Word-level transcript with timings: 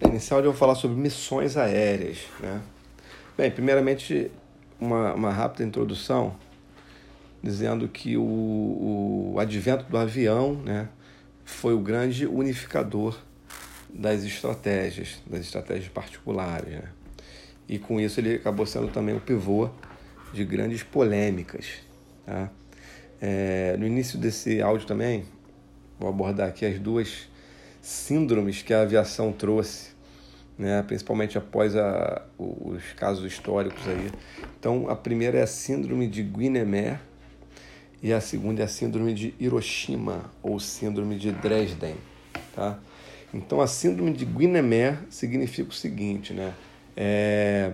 Inicial, 0.00 0.38
eu 0.40 0.52
vou 0.52 0.54
falar 0.54 0.76
sobre 0.76 0.96
missões 0.96 1.56
aéreas. 1.56 2.18
Né? 2.38 2.60
Bem, 3.36 3.50
primeiramente, 3.50 4.30
uma, 4.80 5.12
uma 5.12 5.32
rápida 5.32 5.64
introdução 5.64 6.36
dizendo 7.42 7.88
que 7.88 8.16
o, 8.16 9.32
o 9.34 9.40
advento 9.40 9.84
do 9.84 9.98
avião 9.98 10.54
né, 10.54 10.88
foi 11.44 11.74
o 11.74 11.80
grande 11.80 12.26
unificador 12.26 13.18
das 13.88 14.22
estratégias, 14.22 15.20
das 15.26 15.40
estratégias 15.40 15.88
particulares. 15.88 16.74
Né? 16.74 16.88
E 17.68 17.76
com 17.76 18.00
isso 18.00 18.20
ele 18.20 18.36
acabou 18.36 18.66
sendo 18.66 18.88
também 18.88 19.16
o 19.16 19.20
pivô 19.20 19.68
de 20.32 20.44
grandes 20.44 20.84
polêmicas. 20.84 21.66
Tá? 22.24 22.50
É, 23.20 23.76
no 23.76 23.84
início 23.84 24.16
desse 24.16 24.62
áudio 24.62 24.86
também, 24.86 25.24
vou 25.98 26.08
abordar 26.08 26.48
aqui 26.48 26.64
as 26.64 26.78
duas 26.78 27.28
síndromes 27.88 28.60
que 28.60 28.74
a 28.74 28.82
aviação 28.82 29.32
trouxe, 29.32 29.92
né? 30.58 30.84
principalmente 30.86 31.38
após 31.38 31.74
a, 31.74 32.22
os 32.36 32.82
casos 32.94 33.24
históricos 33.24 33.80
aí. 33.88 34.10
Então, 34.60 34.90
a 34.90 34.94
primeira 34.94 35.38
é 35.38 35.42
a 35.42 35.46
síndrome 35.46 36.06
de 36.06 36.22
Guiné 36.22 37.00
e 38.02 38.12
a 38.12 38.20
segunda 38.20 38.60
é 38.60 38.64
a 38.66 38.68
síndrome 38.68 39.14
de 39.14 39.34
Hiroshima 39.40 40.30
ou 40.42 40.60
síndrome 40.60 41.16
de 41.16 41.32
Dresden. 41.32 41.94
Tá? 42.54 42.78
Então, 43.32 43.58
a 43.58 43.66
síndrome 43.66 44.12
de 44.12 44.26
Guiné 44.26 44.98
significa 45.08 45.70
o 45.70 45.74
seguinte, 45.74 46.34
né? 46.34 46.52
É, 46.94 47.72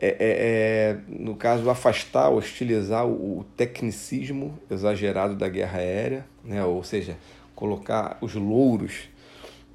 é, 0.00 0.08
é, 0.08 0.16
é, 0.20 0.98
no 1.06 1.36
caso, 1.36 1.68
afastar, 1.68 2.30
hostilizar 2.30 3.06
o, 3.06 3.40
o 3.40 3.44
tecnicismo 3.58 4.58
exagerado 4.70 5.36
da 5.36 5.50
guerra 5.50 5.80
aérea, 5.80 6.26
né? 6.42 6.64
ou 6.64 6.82
seja, 6.82 7.18
colocar 7.54 8.16
os 8.22 8.34
louros 8.34 9.12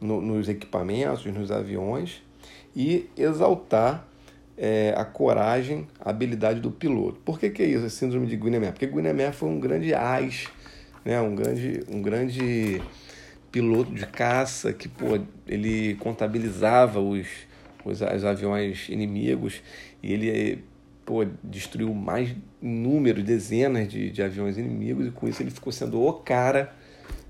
no, 0.01 0.21
nos 0.21 0.47
equipamentos, 0.49 1.25
nos 1.25 1.51
aviões 1.51 2.21
e 2.75 3.09
exaltar 3.17 4.07
é, 4.57 4.93
a 4.97 5.05
coragem, 5.05 5.87
a 5.99 6.09
habilidade 6.09 6.59
do 6.59 6.69
piloto. 6.69 7.19
Por 7.23 7.39
que, 7.39 7.49
que 7.49 7.63
é 7.63 7.65
isso, 7.65 7.85
a 7.85 7.89
síndrome 7.89 8.27
de 8.27 8.35
Guiné? 8.35 8.71
Porque 8.71 8.85
Guiné 8.85 9.31
foi 9.31 9.49
um 9.49 9.59
grande 9.59 9.93
ás, 9.93 10.47
né? 11.05 11.19
um, 11.21 11.33
grande, 11.33 11.83
um 11.89 12.01
grande 12.01 12.81
piloto 13.51 13.93
de 13.93 14.05
caça 14.05 14.73
que 14.73 14.87
pô, 14.87 15.19
ele 15.47 15.95
contabilizava 15.95 16.99
os, 16.99 17.27
os, 17.85 18.01
os 18.01 18.25
aviões 18.25 18.89
inimigos 18.89 19.61
e 20.03 20.13
ele 20.13 20.63
pô, 21.05 21.25
destruiu 21.43 21.93
mais 21.93 22.35
números, 22.61 23.23
dezenas 23.23 23.87
de, 23.87 24.11
de 24.11 24.21
aviões 24.21 24.57
inimigos 24.57 25.07
e 25.07 25.11
com 25.11 25.27
isso 25.27 25.41
ele 25.41 25.51
ficou 25.51 25.71
sendo 25.71 26.01
o 26.01 26.13
cara, 26.13 26.73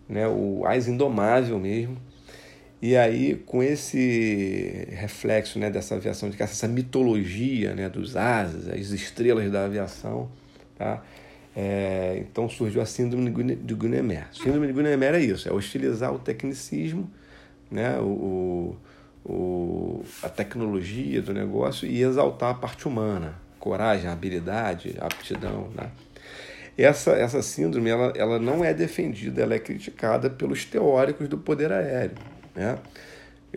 né? 0.08 0.28
o 0.28 0.66
ás 0.66 0.88
indomável 0.88 1.60
mesmo. 1.60 1.96
E 2.82 2.96
aí, 2.96 3.36
com 3.46 3.62
esse 3.62 4.88
reflexo 4.92 5.60
né, 5.60 5.70
dessa 5.70 5.96
aviação 5.96 6.30
de 6.30 6.38
caça, 6.38 6.54
essa 6.54 6.68
mitologia 6.68 7.74
né, 7.76 7.90
dos 7.90 8.16
asas, 8.16 8.70
as 8.70 8.92
estrelas 8.92 9.52
da 9.52 9.66
aviação, 9.66 10.30
tá? 10.78 11.04
É, 11.56 12.18
então 12.20 12.48
surgiu 12.48 12.82
a 12.82 12.86
síndrome 12.86 13.32
de 13.56 13.74
Gunemer. 13.74 14.28
Síndrome 14.32 14.68
de 14.68 14.72
Gunemer 14.72 15.16
é 15.16 15.20
isso, 15.20 15.50
é 15.50 15.52
hostilizar 15.52 16.14
o 16.14 16.20
tecnicismo, 16.20 17.12
né, 17.70 18.00
o, 18.00 18.78
o, 19.26 20.02
a 20.24 20.30
tecnologia 20.30 21.22
do 21.22 21.34
negócio 21.34 21.86
e 21.86 22.02
exaltar 22.02 22.52
a 22.52 22.54
parte 22.54 22.88
humana, 22.88 23.36
coragem, 23.60 24.10
habilidade, 24.10 24.96
aptidão. 25.02 25.70
Né? 25.76 25.90
Essa, 26.78 27.12
essa 27.12 27.42
síndrome 27.42 27.90
ela, 27.90 28.14
ela 28.16 28.40
não 28.40 28.64
é 28.64 28.74
defendida, 28.74 29.42
ela 29.42 29.56
é 29.56 29.60
criticada 29.60 30.30
pelos 30.30 30.64
teóricos 30.64 31.28
do 31.28 31.38
poder 31.38 31.74
aéreo 31.74 32.16
né? 32.60 32.78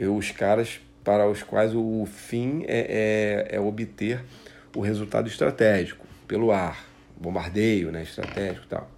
Os 0.08 0.30
caras 0.30 0.80
para 1.02 1.28
os 1.28 1.42
quais 1.42 1.74
o 1.74 2.06
fim 2.06 2.62
é, 2.66 3.48
é, 3.50 3.56
é 3.56 3.60
obter 3.60 4.22
o 4.74 4.80
resultado 4.80 5.28
estratégico 5.28 6.06
pelo 6.28 6.52
ar, 6.52 6.86
bombardeio 7.16 7.90
né, 7.90 8.04
estratégico 8.04 8.64
e 8.64 8.68
tal. 8.68 8.88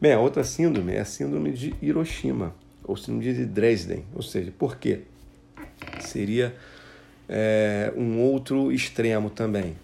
Bem, 0.00 0.12
a 0.12 0.20
outra 0.20 0.44
síndrome 0.44 0.94
é 0.94 1.00
a 1.00 1.04
síndrome 1.04 1.52
de 1.52 1.74
Hiroshima, 1.82 2.54
ou 2.84 2.96
síndrome 2.96 3.34
de 3.34 3.44
Dresden. 3.44 4.04
Ou 4.14 4.22
seja, 4.22 4.52
por 4.56 4.76
quê? 4.76 5.00
Seria 6.00 6.54
é, 7.28 7.92
um 7.96 8.20
outro 8.20 8.70
extremo 8.70 9.30
também, 9.30 9.76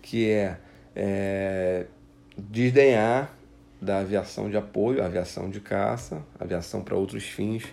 que 0.00 0.30
é, 0.30 0.56
é 0.96 1.86
desdenhar 2.36 3.34
da 3.80 3.98
aviação 3.98 4.48
de 4.50 4.56
apoio, 4.56 5.04
aviação 5.04 5.50
de 5.50 5.60
caça, 5.60 6.22
aviação 6.38 6.82
para 6.82 6.96
outros 6.96 7.24
fins, 7.24 7.64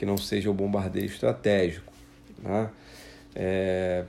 que 0.00 0.06
não 0.06 0.16
seja 0.16 0.50
o 0.50 0.54
bombardeio 0.54 1.04
estratégico. 1.04 1.92
Né? 2.42 2.70
É, 3.34 4.04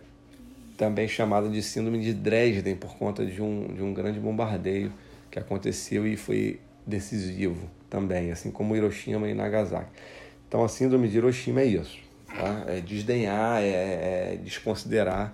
também 0.78 1.06
chamada 1.06 1.50
de 1.50 1.62
síndrome 1.62 2.00
de 2.00 2.14
Dresden, 2.14 2.78
por 2.78 2.96
conta 2.96 3.26
de 3.26 3.42
um, 3.42 3.74
de 3.76 3.84
um 3.84 3.94
grande 3.94 4.18
bombardeio 4.18 4.94
que 5.30 5.38
aconteceu 5.38 6.08
e 6.08 6.16
foi 6.16 6.62
decisivo 6.88 7.70
também, 7.90 8.32
assim 8.32 8.52
como 8.52 8.74
Hiroshima 8.74 9.28
e 9.28 9.34
Nagasaki. 9.34 9.92
Então 10.48 10.64
a 10.64 10.70
síndrome 10.70 11.10
de 11.10 11.18
Hiroshima 11.18 11.60
é 11.60 11.66
isso, 11.66 12.00
tá? 12.26 12.64
é 12.68 12.80
desdenhar, 12.80 13.62
é, 13.62 13.66
é 13.66 14.40
desconsiderar 14.42 15.30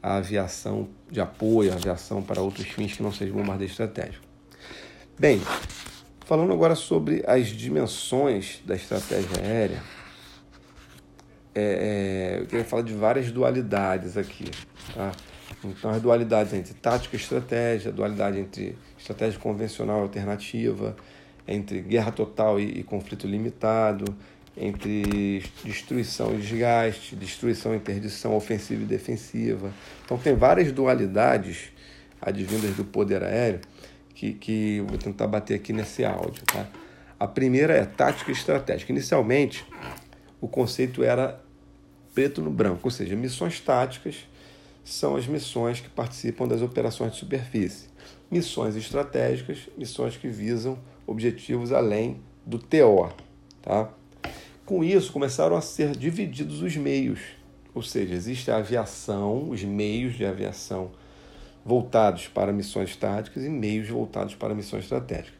a 0.00 0.18
aviação 0.18 0.88
de 1.10 1.20
apoio, 1.20 1.72
a 1.72 1.74
aviação 1.74 2.22
para 2.22 2.40
outros 2.40 2.68
fins 2.68 2.92
que 2.92 3.02
não 3.02 3.10
seja 3.10 3.32
bombardeio 3.32 3.68
estratégico. 3.68 4.24
Bem, 5.18 5.42
falando 6.24 6.52
agora 6.52 6.76
sobre 6.76 7.24
as 7.26 7.48
dimensões 7.48 8.60
da 8.64 8.76
estratégia 8.76 9.42
aérea, 9.42 9.95
é, 11.56 12.36
é, 12.36 12.40
eu 12.42 12.46
queria 12.46 12.64
falar 12.66 12.82
de 12.82 12.92
várias 12.92 13.32
dualidades 13.32 14.18
aqui. 14.18 14.44
Tá? 14.94 15.10
Então, 15.64 15.90
as 15.90 16.02
dualidades 16.02 16.52
entre 16.52 16.74
tática 16.74 17.16
e 17.16 17.18
estratégia, 17.18 17.90
dualidade 17.90 18.38
entre 18.38 18.76
estratégia 18.98 19.40
convencional 19.40 20.00
e 20.00 20.02
alternativa, 20.02 20.94
entre 21.48 21.80
guerra 21.80 22.12
total 22.12 22.60
e, 22.60 22.80
e 22.80 22.82
conflito 22.82 23.26
limitado, 23.26 24.04
entre 24.54 25.42
destruição 25.64 26.34
e 26.34 26.38
desgaste, 26.38 27.16
destruição 27.16 27.72
e 27.72 27.78
interdição 27.78 28.36
ofensiva 28.36 28.82
e 28.82 28.86
defensiva. 28.86 29.72
Então, 30.04 30.18
tem 30.18 30.34
várias 30.36 30.70
dualidades 30.70 31.70
advindas 32.20 32.76
do 32.76 32.84
poder 32.84 33.22
aéreo 33.22 33.60
que, 34.14 34.34
que 34.34 34.80
vou 34.86 34.98
tentar 34.98 35.26
bater 35.26 35.54
aqui 35.54 35.72
nesse 35.72 36.04
áudio. 36.04 36.44
Tá? 36.44 36.66
A 37.18 37.26
primeira 37.26 37.72
é 37.72 37.86
tática 37.86 38.30
e 38.30 38.34
estratégica. 38.34 38.92
Inicialmente, 38.92 39.64
o 40.38 40.48
conceito 40.48 41.02
era 41.02 41.45
preto 42.16 42.40
no 42.40 42.50
branco, 42.50 42.80
ou 42.84 42.90
seja, 42.90 43.14
missões 43.14 43.60
táticas 43.60 44.26
são 44.82 45.16
as 45.16 45.26
missões 45.26 45.80
que 45.80 45.90
participam 45.90 46.48
das 46.48 46.62
operações 46.62 47.12
de 47.12 47.18
superfície. 47.18 47.90
Missões 48.30 48.74
estratégicas, 48.74 49.68
missões 49.76 50.16
que 50.16 50.26
visam 50.26 50.78
objetivos 51.06 51.72
além 51.72 52.22
do 52.46 52.58
TO. 52.58 53.12
Tá? 53.60 53.90
Com 54.64 54.82
isso, 54.82 55.12
começaram 55.12 55.56
a 55.56 55.60
ser 55.60 55.94
divididos 55.94 56.62
os 56.62 56.74
meios, 56.74 57.20
ou 57.74 57.82
seja, 57.82 58.14
existe 58.14 58.50
a 58.50 58.56
aviação, 58.56 59.50
os 59.50 59.62
meios 59.62 60.14
de 60.14 60.24
aviação 60.24 60.92
voltados 61.62 62.28
para 62.28 62.50
missões 62.50 62.96
táticas 62.96 63.44
e 63.44 63.50
meios 63.50 63.90
voltados 63.90 64.34
para 64.34 64.54
missões 64.54 64.84
estratégicas. 64.84 65.38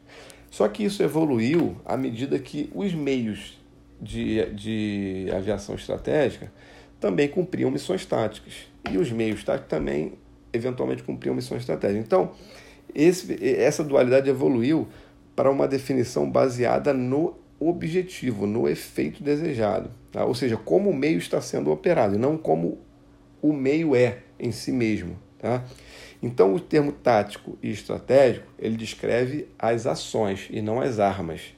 Só 0.51 0.67
que 0.67 0.83
isso 0.83 1.01
evoluiu 1.01 1.75
à 1.83 1.97
medida 1.97 2.37
que 2.37 2.69
os 2.75 2.93
meios 2.93 3.57
de, 4.01 4.45
de 4.53 5.27
aviação 5.35 5.75
estratégica 5.75 6.51
também 6.99 7.27
cumpriam 7.27 7.69
missões 7.69 8.05
táticas. 8.05 8.53
E 8.91 8.97
os 8.97 9.11
meios 9.11 9.43
táticos 9.43 9.69
também, 9.69 10.13
eventualmente, 10.51 11.03
cumpriam 11.03 11.35
missões 11.35 11.61
estratégicas. 11.61 12.05
Então, 12.05 12.31
esse, 12.93 13.37
essa 13.43 13.83
dualidade 13.83 14.29
evoluiu 14.29 14.87
para 15.35 15.51
uma 15.51 15.67
definição 15.67 16.29
baseada 16.29 16.93
no 16.93 17.35
objetivo, 17.59 18.47
no 18.47 18.67
efeito 18.67 19.23
desejado. 19.23 19.89
Tá? 20.11 20.25
Ou 20.25 20.33
seja, 20.33 20.57
como 20.57 20.89
o 20.89 20.95
meio 20.95 21.17
está 21.17 21.41
sendo 21.41 21.71
operado, 21.71 22.15
e 22.15 22.17
não 22.17 22.37
como 22.37 22.79
o 23.41 23.53
meio 23.53 23.95
é 23.95 24.19
em 24.39 24.51
si 24.51 24.71
mesmo. 24.71 25.17
Tá? 25.37 25.63
Então, 26.21 26.53
o 26.53 26.59
termo 26.59 26.91
tático 26.91 27.57
e 27.61 27.69
estratégico 27.69 28.47
ele 28.57 28.75
descreve 28.75 29.47
as 29.59 29.85
ações 29.85 30.47
e 30.49 30.61
não 30.61 30.81
as 30.81 30.99
armas. 30.99 31.55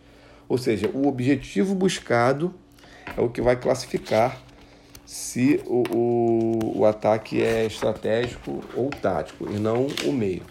Ou 0.49 0.57
seja, 0.57 0.89
o 0.91 1.07
objetivo 1.07 1.75
buscado 1.75 2.53
é 3.15 3.21
o 3.21 3.29
que 3.29 3.41
vai 3.41 3.55
classificar 3.55 4.41
se 5.05 5.61
o, 5.65 5.83
o, 5.95 6.79
o 6.79 6.85
ataque 6.85 7.41
é 7.41 7.65
estratégico 7.65 8.63
ou 8.75 8.89
tático 8.89 9.47
e 9.49 9.59
não 9.59 9.87
o 10.05 10.11
meio. 10.11 10.43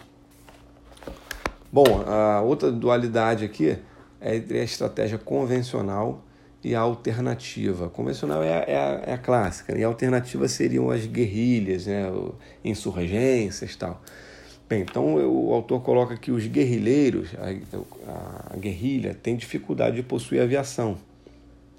Bom, 1.71 2.03
a 2.07 2.41
outra 2.41 2.71
dualidade 2.71 3.45
aqui 3.45 3.77
é 4.19 4.35
entre 4.35 4.59
a 4.59 4.63
estratégia 4.63 5.17
convencional 5.17 6.23
e 6.63 6.73
a 6.73 6.79
alternativa. 6.79 7.89
Convencional 7.89 8.43
é 8.43 8.53
a, 8.53 8.63
é 8.67 8.75
a, 8.75 9.01
é 9.11 9.13
a 9.13 9.17
clássica, 9.17 9.77
e 9.77 9.83
a 9.83 9.87
alternativa 9.87 10.47
seriam 10.47 10.89
as 10.89 11.05
guerrilhas, 11.05 11.85
né, 11.85 12.11
insurgências 12.63 13.71
e 13.71 13.77
tal. 13.77 14.01
Bem, 14.69 14.81
então 14.81 15.15
o 15.15 15.51
autor 15.51 15.81
coloca 15.81 16.15
que 16.15 16.31
os 16.31 16.45
guerrilheiros, 16.45 17.29
a, 17.39 18.53
a, 18.53 18.55
guerrilha, 18.55 19.15
tem 19.15 19.35
dificuldade 19.35 19.95
de 19.95 20.03
possuir 20.03 20.43
aviação. 20.43 20.95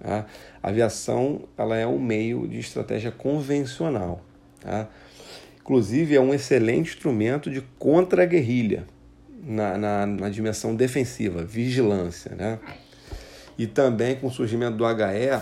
Tá? 0.00 0.26
A 0.60 0.68
aviação 0.68 1.42
ela 1.56 1.76
é 1.76 1.86
um 1.86 2.00
meio 2.00 2.48
de 2.48 2.58
estratégia 2.58 3.12
convencional. 3.12 4.20
Tá? 4.60 4.88
Inclusive, 5.60 6.16
é 6.16 6.20
um 6.20 6.34
excelente 6.34 6.90
instrumento 6.90 7.48
de 7.48 7.60
contra-guerrilha 7.78 8.84
na, 9.40 9.78
na, 9.78 10.06
na, 10.06 10.28
dimensão 10.28 10.74
defensiva, 10.74 11.44
vigilância. 11.44 12.34
Né? 12.34 12.58
E 13.56 13.68
também, 13.68 14.16
com 14.16 14.26
o 14.26 14.32
surgimento 14.32 14.76
do 14.76 14.84
HE, 14.84 15.40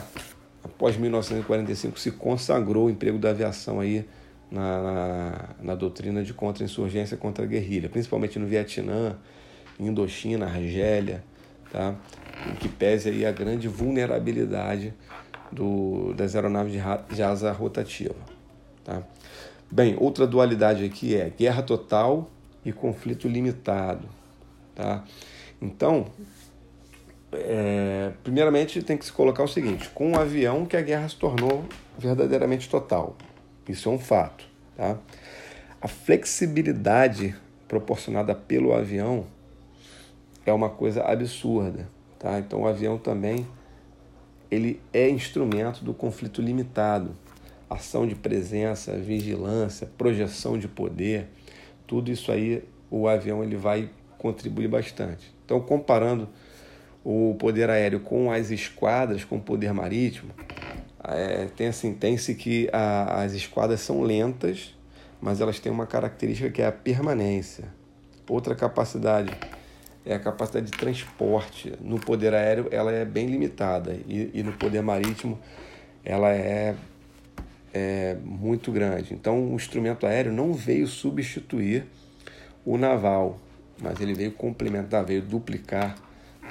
após 0.62 0.99
1945, 0.99 1.99
se 1.99 2.11
consagrou 2.11 2.89
o 2.89 2.91
emprego 2.91 3.17
da 3.17 3.31
aviação 3.31 3.81
aí 3.81 4.05
na, 4.50 4.83
na, 4.83 5.49
na 5.61 5.75
doutrina 5.75 6.23
de 6.23 6.33
contra-insurgência 6.33 7.17
contra-guerrilha, 7.17 7.89
principalmente 7.89 8.39
no 8.39 8.47
Vietnã, 8.47 9.17
Indochina, 9.79 10.47
Argélia, 10.47 11.23
tá? 11.71 11.95
em 12.50 12.55
que 12.55 12.69
pese 12.69 13.11
aí 13.11 13.27
a 13.27 13.33
grande 13.33 13.69
vulnerabilidade 13.69 14.95
do, 15.53 16.12
das 16.15 16.35
aeronaves 16.35 16.73
de, 16.73 17.15
de 17.15 17.23
asa 17.23 17.53
rotativa. 17.53 18.17
Tá? 18.85 19.03
Bem, 19.71 19.97
outra 19.99 20.27
dualidade 20.27 20.85
aqui 20.85 21.15
é 21.15 21.31
guerra 21.31 21.62
total 21.62 22.31
e 22.65 22.73
conflito 22.73 23.29
limitado. 23.29 24.09
Tá? 24.75 25.05
Então, 25.61 26.06
é, 27.33 28.12
primeiramente 28.23 28.83
tem 28.83 28.97
que 28.97 29.05
se 29.05 29.12
colocar 29.12 29.43
o 29.43 29.49
seguinte: 29.49 29.91
com 29.91 30.12
o 30.12 30.19
avião 30.19 30.65
que 30.65 30.77
a 30.77 30.81
guerra 30.81 31.09
se 31.09 31.17
tornou 31.17 31.65
verdadeiramente 31.99 32.69
total. 32.69 33.17
Isso 33.69 33.88
é 33.88 33.93
um 33.93 33.99
fato. 33.99 34.47
Tá? 34.76 34.99
A 35.81 35.87
flexibilidade 35.87 37.37
proporcionada 37.69 38.35
pelo 38.35 38.73
avião 38.73 39.26
é 40.47 40.53
uma 40.53 40.70
coisa 40.70 41.03
absurda. 41.05 41.88
Tá? 42.19 42.38
Então 42.38 42.62
o 42.62 42.67
avião 42.67 42.99
também 42.99 43.47
ele 44.50 44.81
é 44.93 45.09
instrumento 45.09 45.85
do 45.85 45.93
conflito 45.93 46.41
limitado. 46.41 47.15
Ação 47.69 48.06
de 48.06 48.15
presença, 48.15 48.97
vigilância, 48.97 49.87
projeção 49.99 50.59
de 50.59 50.67
poder, 50.67 51.29
tudo 51.87 52.11
isso 52.11 52.32
aí 52.32 52.64
o 52.91 53.06
avião 53.06 53.44
ele 53.44 53.56
vai 53.56 53.91
contribuir 54.17 54.69
bastante. 54.69 55.31
Então 55.44 55.61
comparando 55.61 56.29
o 57.05 57.37
poder 57.38 57.69
aéreo 57.69 58.00
com 58.00 58.32
as 58.32 58.50
esquadras, 58.50 59.23
com 59.25 59.37
o 59.37 59.41
poder 59.41 59.73
marítimo, 59.75 60.32
é, 61.15 61.47
tem 61.57 61.69
assim, 61.69 61.95
tem-se 61.95 62.35
que 62.35 62.69
a, 62.73 63.23
as 63.23 63.33
esquadras 63.33 63.81
são 63.81 64.03
lentas, 64.03 64.75
mas 65.21 65.41
elas 65.41 65.59
têm 65.59 65.71
uma 65.73 65.87
característica 65.87 66.51
que 66.51 66.63
é 66.63 66.67
a 66.67 66.73
permanência. 66.73 67.65
Outra 68.29 68.55
capacidade 68.55 69.33
é 70.05 70.15
a 70.15 70.19
capacidade 70.19 70.71
de 70.71 70.77
transporte. 70.77 71.73
No 71.81 71.99
poder 71.99 72.35
aéreo 72.35 72.69
ela 72.71 72.93
é 72.93 73.05
bem 73.05 73.27
limitada 73.27 73.99
e, 74.07 74.31
e 74.35 74.43
no 74.43 74.53
poder 74.53 74.83
marítimo 74.83 75.39
ela 76.05 76.31
é, 76.33 76.75
é 77.73 78.17
muito 78.25 78.71
grande. 78.73 79.15
Então 79.15 79.53
o 79.53 79.55
instrumento 79.55 80.07
aéreo 80.07 80.33
não 80.33 80.53
veio 80.53 80.87
substituir 80.87 81.87
o 82.65 82.77
naval, 82.77 83.39
mas 83.81 84.01
ele 84.01 84.15
veio 84.15 84.33
complementar, 84.33 85.05
veio 85.05 85.23
duplicar. 85.23 85.97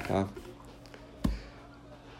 Tá? 0.07 0.27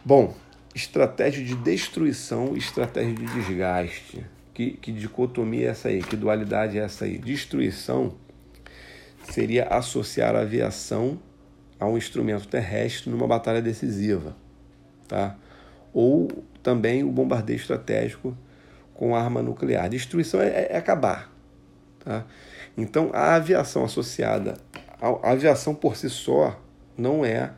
Bom, 0.04 0.34
estratégia 0.74 1.44
de 1.44 1.54
destruição 1.54 2.54
e 2.54 2.58
estratégia 2.58 3.14
de 3.14 3.26
desgaste. 3.26 4.24
Que, 4.54 4.72
que 4.72 4.90
dicotomia 4.90 5.68
é 5.68 5.70
essa 5.70 5.88
aí? 5.88 6.02
Que 6.02 6.16
dualidade 6.16 6.78
é 6.78 6.82
essa 6.82 7.04
aí? 7.04 7.16
Destruição 7.16 8.14
seria 9.30 9.68
associar 9.68 10.34
a 10.34 10.40
aviação 10.40 11.18
a 11.78 11.86
um 11.86 11.96
instrumento 11.96 12.48
terrestre 12.48 13.10
numa 13.10 13.26
batalha 13.26 13.62
decisiva, 13.62 14.34
tá? 15.06 15.36
Ou 15.92 16.28
também 16.62 17.04
o 17.04 17.10
bombardeio 17.10 17.56
estratégico 17.56 18.36
com 18.94 19.14
arma 19.14 19.40
nuclear. 19.42 19.88
Destruição 19.88 20.40
é, 20.40 20.68
é 20.70 20.76
acabar, 20.76 21.32
tá? 22.04 22.24
Então 22.76 23.10
a 23.12 23.36
aviação 23.36 23.84
associada, 23.84 24.54
a 25.00 25.30
aviação 25.30 25.74
por 25.74 25.96
si 25.96 26.10
só 26.10 26.60
não 26.96 27.24
é 27.24 27.52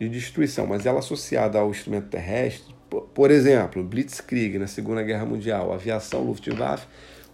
de 0.00 0.08
destruição, 0.08 0.66
mas 0.66 0.86
ela 0.86 1.00
associada 1.00 1.58
ao 1.58 1.70
instrumento 1.70 2.08
terrestre, 2.08 2.74
por 3.14 3.30
exemplo, 3.30 3.84
Blitzkrieg 3.84 4.58
na 4.58 4.66
Segunda 4.66 5.02
Guerra 5.02 5.26
Mundial, 5.26 5.72
aviação 5.72 6.22
Luftwaffe 6.22 6.86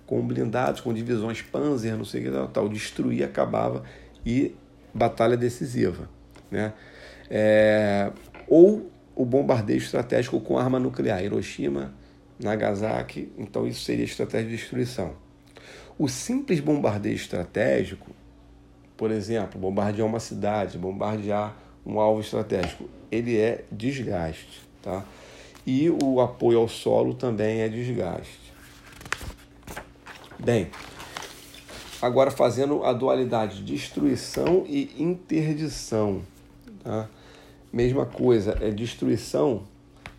com 0.05 0.21
blindados, 0.21 0.81
com 0.81 0.93
divisões 0.93 1.41
Panzer, 1.41 1.97
não 1.97 2.05
sei 2.05 2.21
o 2.21 2.25
que 2.25 2.31
tal, 2.31 2.49
tal 2.49 2.69
destruir, 2.69 3.25
acabava 3.25 3.85
e 4.25 4.55
batalha 4.93 5.37
decisiva, 5.37 6.09
né? 6.51 6.73
É, 7.31 8.13
ou 8.49 8.91
o 9.15 9.25
bombardeio 9.25 9.79
estratégico 9.79 10.41
com 10.41 10.59
arma 10.59 10.79
nuclear, 10.79 11.25
Hiroshima, 11.25 11.95
Nagasaki, 12.39 13.33
então 13.39 13.67
isso 13.67 13.83
seria 13.85 14.05
estratégia 14.05 14.51
de 14.51 14.57
destruição. 14.57 15.15
O 15.99 16.09
simples 16.09 16.61
bombardeio 16.61 17.15
estratégico, 17.15 18.11
por 18.97 19.11
exemplo, 19.11 19.59
bombardear 19.59 20.07
uma 20.07 20.21
cidade, 20.21 20.77
bombardear 20.77 21.57
um 21.87 22.01
alvo 22.01 22.21
estratégico, 22.21 22.89
ele 23.11 23.39
é 23.39 23.65
desgaste, 23.71 24.63
tá? 24.83 25.05
E 25.65 25.89
o 25.91 26.21
apoio 26.21 26.59
ao 26.59 26.69
solo 26.69 27.15
também 27.15 27.61
é 27.61 27.69
desgaste. 27.69 28.53
Bem, 30.39 30.71
agora 32.03 32.31
fazendo 32.31 32.85
a 32.85 32.93
dualidade 32.93 33.63
destruição 33.63 34.65
e 34.67 34.91
interdição, 34.99 36.23
tá? 36.83 37.09
Mesma 37.73 38.07
coisa, 38.07 38.59
é 38.61 38.71
destruição, 38.71 39.63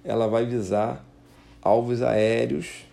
ela 0.04 0.28
vai 0.28 0.46
visar 0.46 1.06
alvos 1.62 2.02
aéreos, 2.02 2.86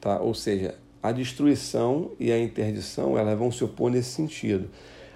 tá? 0.00 0.18
Ou 0.20 0.34
seja, 0.34 0.74
a 1.02 1.10
destruição 1.10 2.12
e 2.18 2.30
a 2.30 2.38
interdição, 2.38 3.18
elas 3.18 3.38
vão 3.38 3.50
se 3.50 3.64
opor 3.64 3.90
nesse 3.90 4.10
sentido. 4.10 4.70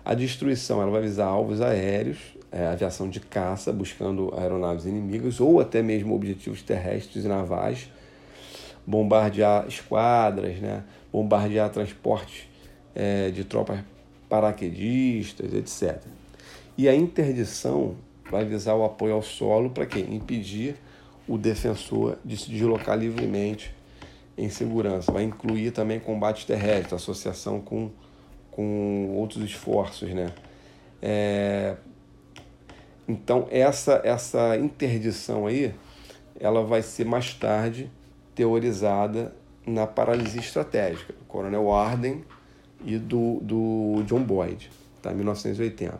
A 0.04 0.14
destruição, 0.14 0.82
ela 0.82 0.90
vai 0.90 1.02
visar 1.02 1.26
alvos 1.26 1.60
aéreos, 1.60 2.35
é, 2.50 2.66
aviação 2.66 3.08
de 3.08 3.20
caça, 3.20 3.72
buscando 3.72 4.32
aeronaves 4.36 4.86
inimigas 4.86 5.40
ou 5.40 5.60
até 5.60 5.82
mesmo 5.82 6.14
objetivos 6.14 6.62
terrestres 6.62 7.24
e 7.24 7.28
navais, 7.28 7.90
bombardear 8.86 9.66
esquadras, 9.66 10.58
né? 10.58 10.84
bombardear 11.12 11.70
transportes 11.70 12.48
é, 12.94 13.30
de 13.30 13.44
tropas 13.44 13.80
paraquedistas, 14.28 15.52
etc. 15.52 16.02
E 16.78 16.88
a 16.88 16.94
interdição 16.94 17.96
vai 18.30 18.44
visar 18.44 18.74
o 18.74 18.84
apoio 18.84 19.14
ao 19.14 19.22
solo 19.22 19.70
para 19.70 19.86
quê? 19.86 20.00
Impedir 20.00 20.76
o 21.28 21.38
defensor 21.38 22.18
de 22.24 22.36
se 22.36 22.50
deslocar 22.50 22.98
livremente 22.98 23.74
em 24.36 24.48
segurança. 24.48 25.10
Vai 25.10 25.24
incluir 25.24 25.70
também 25.70 25.98
combate 25.98 26.46
terrestre, 26.46 26.94
associação 26.94 27.60
com, 27.60 27.90
com 28.50 29.14
outros 29.16 29.42
esforços, 29.44 30.12
né? 30.12 30.32
É, 31.00 31.76
então 33.08 33.46
essa 33.50 34.00
essa 34.04 34.56
interdição 34.56 35.46
aí, 35.46 35.74
ela 36.38 36.64
vai 36.64 36.82
ser 36.82 37.04
mais 37.04 37.34
tarde 37.34 37.90
teorizada 38.34 39.34
na 39.66 39.86
paralisia 39.86 40.40
estratégica, 40.40 41.12
do 41.12 41.24
Coronel 41.24 41.72
Arden 41.72 42.24
e 42.84 42.98
do, 42.98 43.40
do 43.40 44.02
John 44.04 44.22
Boyd, 44.22 44.70
tá? 45.02 45.12
1980. 45.12 45.98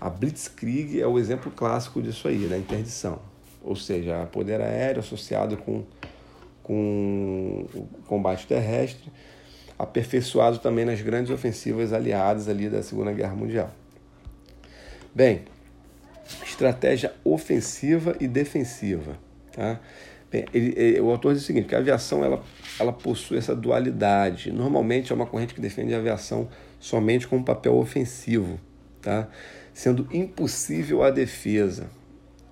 A 0.00 0.08
Blitzkrieg 0.08 1.00
é 1.00 1.06
o 1.06 1.18
exemplo 1.18 1.50
clássico 1.50 2.00
disso 2.00 2.28
aí, 2.28 2.46
da 2.46 2.56
interdição. 2.56 3.18
Ou 3.62 3.76
seja, 3.76 4.26
poder 4.32 4.60
aéreo 4.60 5.00
associado 5.00 5.56
com, 5.56 5.84
com 6.62 7.66
o 7.74 7.88
combate 8.06 8.46
terrestre, 8.46 9.10
aperfeiçoado 9.78 10.58
também 10.58 10.84
nas 10.84 11.02
grandes 11.02 11.30
ofensivas 11.30 11.92
aliadas 11.92 12.48
ali 12.48 12.70
da 12.70 12.82
Segunda 12.82 13.12
Guerra 13.12 13.34
Mundial. 13.34 13.70
Bem, 15.14 15.42
estratégia 16.60 17.14
ofensiva 17.24 18.14
e 18.20 18.28
defensiva. 18.28 19.18
Tá? 19.52 19.80
Bem, 20.30 20.44
ele, 20.52 20.74
ele, 20.76 21.00
o 21.00 21.10
autor 21.10 21.32
diz 21.32 21.42
o 21.42 21.46
seguinte, 21.46 21.66
que 21.66 21.74
a 21.74 21.78
aviação 21.78 22.22
ela, 22.22 22.42
ela 22.78 22.92
possui 22.92 23.38
essa 23.38 23.56
dualidade. 23.56 24.52
Normalmente 24.52 25.10
é 25.10 25.14
uma 25.14 25.26
corrente 25.26 25.54
que 25.54 25.60
defende 25.60 25.94
a 25.94 25.98
aviação 25.98 26.48
somente 26.78 27.26
com 27.26 27.38
um 27.38 27.42
papel 27.42 27.76
ofensivo, 27.76 28.60
tá? 29.00 29.28
sendo 29.72 30.06
impossível 30.12 31.02
a 31.02 31.10
defesa. 31.10 31.88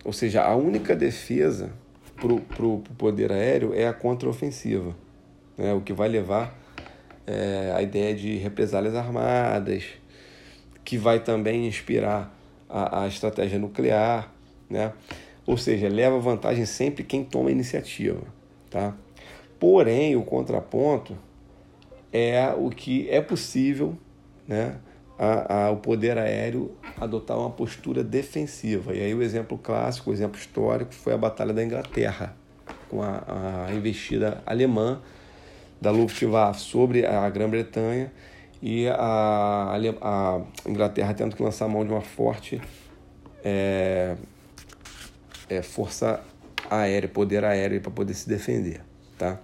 Ou 0.05 0.12
seja, 0.12 0.43
a 0.43 0.57
única 0.57 0.97
defesa 0.97 1.71
para 2.17 2.33
o 2.67 2.81
poder 2.97 3.31
aéreo 3.31 3.75
é 3.75 3.87
a 3.87 3.93
contraofensiva, 3.93 4.97
né? 5.57 5.73
o 5.75 5.83
que 5.83 5.93
vai 5.93 6.09
levar 6.09 6.59
é, 7.27 7.73
a 7.77 7.83
ideia 7.83 8.15
de 8.15 8.37
represálias 8.38 8.95
armadas, 8.95 9.85
que 10.83 10.97
vai 10.97 11.21
também 11.21 11.69
inspirar 11.69 12.38
a, 12.68 13.02
a 13.02 13.08
estratégia 13.08 13.58
nuclear, 13.58 14.32
né? 14.68 14.92
Ou 15.46 15.56
seja, 15.56 15.88
leva 15.88 16.18
vantagem 16.18 16.66
sempre 16.66 17.02
quem 17.02 17.25
toma 17.25 17.48
a 17.48 17.52
iniciativa, 17.52 18.22
tá? 18.70 18.94
Porém, 19.58 20.14
o 20.14 20.22
contraponto 20.22 21.16
é 22.12 22.52
o 22.56 22.70
que 22.70 23.08
é 23.10 23.20
possível, 23.20 23.96
né? 24.46 24.76
a, 25.18 25.64
a, 25.66 25.70
o 25.70 25.78
poder 25.78 26.16
aéreo 26.16 26.70
adotar 26.98 27.37
uma 27.37 27.50
postura 27.50 28.04
defensiva. 28.04 28.94
E 28.94 29.00
aí 29.00 29.14
o 29.14 29.22
exemplo 29.22 29.58
clássico, 29.58 30.10
o 30.10 30.12
exemplo 30.12 30.38
histórico, 30.38 30.94
foi 30.94 31.12
a 31.12 31.18
Batalha 31.18 31.52
da 31.52 31.64
Inglaterra, 31.64 32.37
com 32.88 33.02
a, 33.02 33.66
a 33.66 33.75
investida 33.75 34.40
alemã 34.46 35.00
da 35.80 35.90
Luftwaffe 35.90 36.60
sobre 36.60 37.04
a 37.04 37.28
Grã-Bretanha 37.28 38.12
e 38.61 38.88
a, 38.88 39.79
a, 40.00 40.41
Inglaterra 40.67 41.15
tendo 41.15 41.37
que 41.37 41.43
lançar 41.43 41.69
mão 41.69 41.85
de 41.85 41.93
uma 41.93 42.00
forte 42.00 42.61
é, 43.45 44.17
é, 45.49 45.62
força 45.62 46.21
aérea, 46.69 47.09
poder 47.09 47.45
aéreo 47.45 47.81
para 47.81 47.91
poder 47.91 48.15
se 48.15 48.29
defender. 48.29 48.81
Tá? 49.17 49.38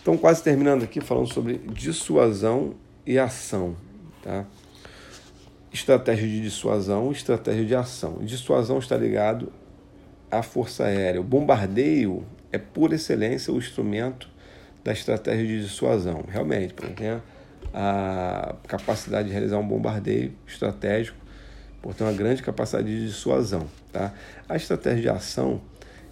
Então, 0.00 0.16
quase 0.16 0.42
terminando 0.42 0.84
aqui, 0.84 1.00
falando 1.00 1.32
sobre 1.32 1.58
dissuasão 1.58 2.74
e 3.04 3.18
ação. 3.18 3.76
Tá? 4.22 4.46
Estratégia 5.72 6.26
de 6.26 6.40
dissuasão, 6.40 7.12
estratégia 7.12 7.64
de 7.64 7.74
ação. 7.74 8.18
Dissuasão 8.22 8.78
está 8.78 8.96
ligado 8.96 9.52
à 10.30 10.42
força 10.42 10.84
aérea. 10.84 11.20
O 11.20 11.24
bombardeio 11.24 12.24
é, 12.50 12.58
por 12.58 12.92
excelência, 12.92 13.52
o 13.52 13.58
instrumento 13.58 14.28
da 14.82 14.92
estratégia 14.92 15.46
de 15.46 15.62
dissuasão. 15.62 16.24
Realmente, 16.28 16.72
para 16.72 16.88
quem 16.90 17.20
a 17.78 18.54
capacidade 18.66 19.28
de 19.28 19.34
realizar 19.34 19.58
um 19.58 19.68
bombardeio 19.68 20.32
estratégico, 20.46 21.18
portanto, 21.82 22.08
uma 22.08 22.16
grande 22.16 22.42
capacidade 22.42 22.88
de 22.88 23.06
dissuasão. 23.06 23.66
Tá? 23.92 24.14
A 24.48 24.56
estratégia 24.56 25.02
de 25.02 25.08
ação 25.10 25.60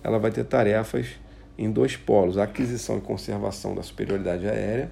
ela 0.03 0.19
vai 0.19 0.31
ter 0.31 0.45
tarefas 0.45 1.07
em 1.57 1.71
dois 1.73 1.97
polos: 1.97 2.37
a 2.37 2.43
aquisição 2.43 2.99
e 2.99 3.01
conservação 3.01 3.75
da 3.75 3.83
superioridade 3.83 4.47
aérea 4.47 4.91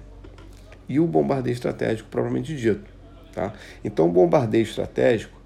e 0.89 0.99
o 0.99 1.05
bombardeio 1.05 1.53
estratégico 1.53 2.09
propriamente 2.09 2.57
dito. 2.57 2.91
Tá? 3.31 3.53
Então, 3.83 4.07
o 4.07 4.11
bombardeio 4.11 4.63
estratégico 4.63 5.39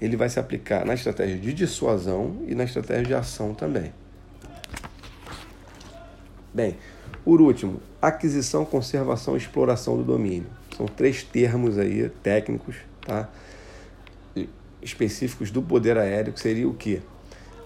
ele 0.00 0.16
vai 0.16 0.30
se 0.30 0.40
aplicar 0.40 0.86
na 0.86 0.94
estratégia 0.94 1.36
de 1.36 1.52
dissuasão 1.52 2.38
e 2.48 2.54
na 2.54 2.64
estratégia 2.64 3.04
de 3.04 3.14
ação 3.14 3.52
também. 3.52 3.92
Bem, 6.54 6.78
por 7.22 7.42
último, 7.42 7.82
aquisição, 8.00 8.64
conservação 8.64 9.34
e 9.34 9.36
exploração 9.36 9.98
do 9.98 10.02
domínio. 10.02 10.59
São 10.80 10.86
três 10.86 11.22
termos 11.22 11.76
aí 11.76 12.08
técnicos, 12.22 12.76
tá? 13.02 13.28
específicos 14.80 15.50
do 15.50 15.60
poder 15.60 15.98
aéreo, 15.98 16.32
que 16.32 16.40
seria 16.40 16.66
o 16.66 16.72
que? 16.72 17.02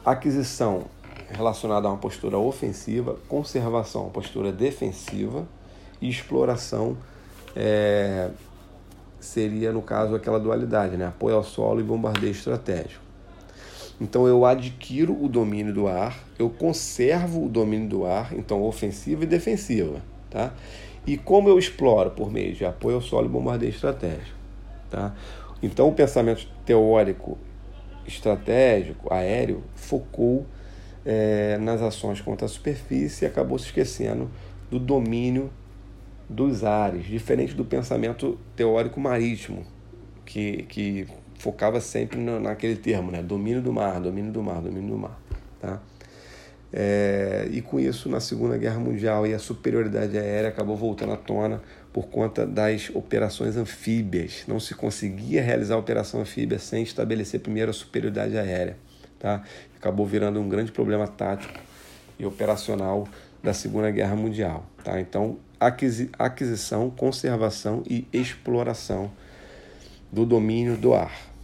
Aquisição 0.05 0.87
relacionada 1.31 1.87
a 1.87 1.93
uma 1.93 1.97
postura 1.97 2.37
ofensiva, 2.39 3.17
conservação, 3.29 4.11
postura 4.11 4.51
defensiva 4.51 5.47
e 6.01 6.09
exploração 6.09 6.97
é, 7.55 8.31
seria, 9.21 9.73
no 9.73 9.81
caso, 9.81 10.17
aquela 10.17 10.41
dualidade, 10.41 10.97
né? 10.97 11.07
apoio 11.07 11.37
ao 11.37 11.45
solo 11.45 11.79
e 11.79 11.85
bombardeio 11.85 12.33
estratégico. 12.33 13.01
Então 14.01 14.27
eu 14.27 14.45
adquiro 14.45 15.17
o 15.25 15.29
domínio 15.29 15.73
do 15.73 15.87
ar, 15.87 16.19
eu 16.37 16.51
conservo 16.51 17.47
o 17.47 17.49
domínio 17.49 17.89
do 17.89 18.07
ar, 18.07 18.37
então 18.37 18.61
ofensiva 18.65 19.23
e 19.23 19.27
defensiva. 19.29 20.03
Tá? 20.29 20.53
E 21.07 21.17
como 21.17 21.49
eu 21.49 21.59
exploro? 21.59 22.11
Por 22.11 22.31
meio 22.31 22.55
de 22.55 22.65
apoio 22.65 22.97
ao 22.97 23.03
solo 23.03 23.27
e 23.27 23.29
bombardeio 23.29 23.71
estratégico. 23.71 24.39
Tá? 24.91 25.15
Então 25.63 25.89
o 25.89 25.93
pensamento 25.93 26.47
teórico 26.65 27.39
estratégico 28.07 29.13
aéreo 29.13 29.63
focou 29.75 30.47
é, 31.05 31.59
nas 31.59 31.81
ações 31.83 32.21
contra 32.21 32.47
a 32.47 32.49
superfície 32.49 33.25
e 33.25 33.27
acabou 33.27 33.59
se 33.59 33.67
esquecendo 33.67 34.31
do 34.71 34.79
domínio 34.79 35.51
dos 36.29 36.65
ares, 36.65 37.05
diferente 37.05 37.55
do 37.55 37.65
pensamento 37.65 38.39
teórico 38.57 38.99
marítimo, 38.99 39.65
que, 40.25 40.63
que 40.65 41.07
focava 41.39 41.81
sempre 41.81 42.19
no, 42.19 42.41
naquele 42.41 42.77
termo, 42.77 43.11
né? 43.11 43.23
domínio 43.23 43.61
do 43.61 43.73
mar, 43.73 44.01
domínio 44.01 44.33
do 44.33 44.43
mar, 44.43 44.63
domínio 44.63 44.91
do 44.91 44.99
mar. 44.99 45.21
Tá? 45.61 45.81
É, 46.77 47.47
e 47.53 47.63
com 47.63 47.79
isso, 47.79 48.09
na 48.09 48.19
Segunda 48.19 48.59
Guerra 48.59 48.81
Mundial, 48.81 49.25
e 49.25 49.33
a 49.33 49.39
superioridade 49.39 50.19
aérea 50.19 50.49
acabou 50.49 50.77
voltando 50.77 51.13
à 51.13 51.17
tona 51.17 51.63
por 51.93 52.09
conta 52.09 52.45
das 52.45 52.91
operações 52.93 53.57
anfíbias. 53.57 54.43
Não 54.49 54.59
se 54.59 54.75
conseguia 54.75 55.41
realizar 55.41 55.77
a 55.77 55.79
operação 55.79 56.21
anfíbia 56.21 56.59
sem 56.59 56.83
estabelecer 56.83 57.39
primeiro 57.39 57.71
a 57.71 57.73
superioridade 57.73 58.37
aérea. 58.37 58.77
Tá? 59.21 59.45
Acabou 59.77 60.05
virando 60.05 60.41
um 60.41 60.49
grande 60.49 60.73
problema 60.73 61.07
tático 61.07 61.61
e 62.19 62.27
operacional 62.27 63.07
da 63.41 63.55
Segunda 63.55 63.89
Guerra 63.93 64.17
Mundial. 64.17 64.67
Tá? 64.83 65.01
Então, 65.01 65.39
aquisição, 66.19 66.91
conservação 66.91 67.85
e 67.89 68.05
exploração 68.13 69.13
do 70.11 70.27
domínio 70.27 70.77
do 70.77 70.93
ar. 70.93 71.33